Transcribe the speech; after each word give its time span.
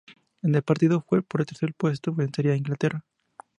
En 0.41 0.55
el 0.55 0.63
partido 0.63 1.01
por 1.05 1.41
el 1.41 1.45
tercer 1.45 1.75
puesto 1.75 2.11
vencería 2.11 2.53
a 2.53 2.57
Inglaterra. 2.57 3.05